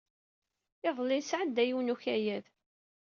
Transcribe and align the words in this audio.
Iḍelli 0.87 1.17
nesɛedda 1.19 1.63
yiwen 1.65 1.87
n 1.91 1.93
ukayad. 1.93 2.45